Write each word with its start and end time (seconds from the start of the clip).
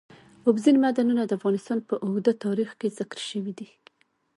اوبزین 0.47 0.75
معدنونه 0.83 1.23
د 1.25 1.31
افغانستان 1.39 1.77
په 1.89 1.95
اوږده 2.05 2.33
تاریخ 2.45 2.69
کې 2.79 2.93
ذکر 2.99 3.19
شوی 3.29 3.53
دی. 3.59 3.69